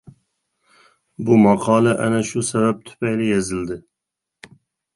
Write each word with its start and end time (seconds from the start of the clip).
بۇ 1.27 1.37
ماقالە 1.43 1.93
ئەنە 2.05 2.23
شۇ 2.31 2.45
سەۋەب 2.49 2.81
تۈپەيلى 2.89 3.29
يېزىلدى. 3.31 3.81